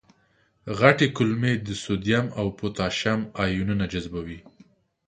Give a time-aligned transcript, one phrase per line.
[0.79, 4.39] غټې کولمې د سودیم او پتاشیم آیونونه جذبوي.